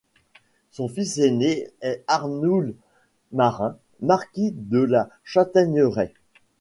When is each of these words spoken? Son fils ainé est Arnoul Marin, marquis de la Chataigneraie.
Son 0.71 0.87
fils 0.87 1.19
ainé 1.19 1.69
est 1.81 2.03
Arnoul 2.07 2.73
Marin, 3.31 3.77
marquis 4.01 4.51
de 4.51 4.79
la 4.79 5.09
Chataigneraie. 5.23 6.15